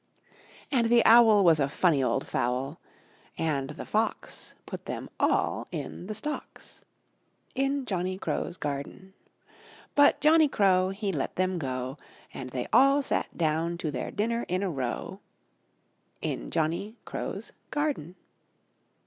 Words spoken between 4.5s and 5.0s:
Put